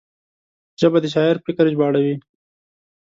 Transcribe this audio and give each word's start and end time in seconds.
ژبه 0.79 0.99
د 1.01 1.05
شاعر 1.13 1.35
فکر 1.45 1.65
ژباړوي 1.73 2.15